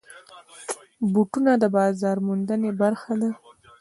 [1.11, 3.29] بوټونه د بازار موندنې برخه ده.